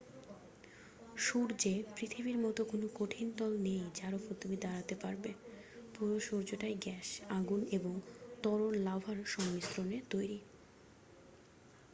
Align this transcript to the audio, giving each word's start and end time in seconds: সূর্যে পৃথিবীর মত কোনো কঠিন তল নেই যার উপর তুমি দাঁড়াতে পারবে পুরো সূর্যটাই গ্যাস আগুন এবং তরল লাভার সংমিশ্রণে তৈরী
সূর্যে 1.17 1.73
পৃথিবীর 1.95 2.37
মত 2.37 2.57
কোনো 2.63 2.87
কঠিন 2.95 3.27
তল 3.37 3.53
নেই 3.65 3.81
যার 3.95 4.13
উপর 4.15 4.33
তুমি 4.41 4.55
দাঁড়াতে 4.57 4.95
পারবে 4.95 5.31
পুরো 5.93 6.15
সূর্যটাই 6.19 6.75
গ্যাস 6.83 7.07
আগুন 7.31 7.61
এবং 7.71 7.93
তরল 8.43 8.73
লাভার 8.85 9.17
সংমিশ্রণে 9.27 9.97
তৈরী 10.09 10.39